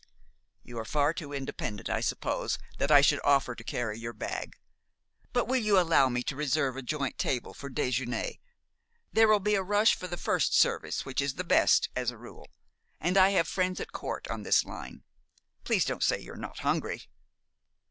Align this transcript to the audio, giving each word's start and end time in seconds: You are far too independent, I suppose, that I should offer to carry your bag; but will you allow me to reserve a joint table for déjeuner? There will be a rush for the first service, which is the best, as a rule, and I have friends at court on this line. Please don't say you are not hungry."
You 0.63 0.79
are 0.79 0.83
far 0.83 1.13
too 1.13 1.31
independent, 1.31 1.87
I 1.87 2.01
suppose, 2.01 2.57
that 2.79 2.89
I 2.89 3.01
should 3.01 3.19
offer 3.23 3.53
to 3.53 3.63
carry 3.63 3.99
your 3.99 4.13
bag; 4.13 4.55
but 5.31 5.47
will 5.47 5.59
you 5.61 5.79
allow 5.79 6.09
me 6.09 6.23
to 6.23 6.35
reserve 6.35 6.75
a 6.75 6.81
joint 6.81 7.19
table 7.19 7.53
for 7.53 7.69
déjeuner? 7.69 8.39
There 9.13 9.27
will 9.27 9.39
be 9.39 9.53
a 9.53 9.61
rush 9.61 9.93
for 9.93 10.07
the 10.07 10.17
first 10.17 10.55
service, 10.55 11.05
which 11.05 11.21
is 11.21 11.35
the 11.35 11.43
best, 11.43 11.89
as 11.95 12.09
a 12.09 12.17
rule, 12.17 12.47
and 12.99 13.15
I 13.15 13.29
have 13.29 13.47
friends 13.47 13.79
at 13.79 13.91
court 13.91 14.27
on 14.27 14.41
this 14.41 14.65
line. 14.65 15.03
Please 15.65 15.85
don't 15.85 16.01
say 16.01 16.19
you 16.19 16.33
are 16.33 16.35
not 16.35 16.61
hungry." 16.61 17.03